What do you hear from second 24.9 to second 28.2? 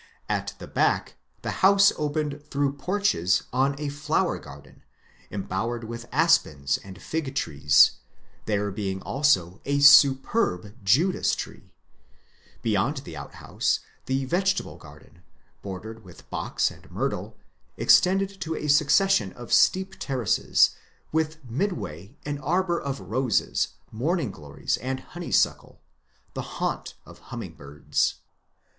honeysuckle,— the haunt of hummingbirds.